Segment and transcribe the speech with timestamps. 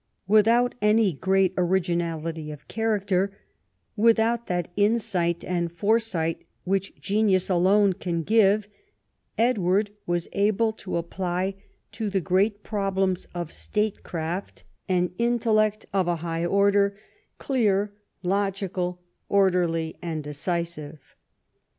[0.27, 3.37] Without any great originality of character,
[3.95, 8.65] without that insight and foresiglit which genius alone can gi"S'e,
[9.37, 11.53] Edward was al)le to ap})ly
[11.91, 15.85] to the great problems of statecraft an IV THE KING AND HIS WORK 73 intellect
[15.93, 16.97] of a high order,
[17.37, 17.93] clear,
[18.23, 21.15] logical, orderly, and decisive.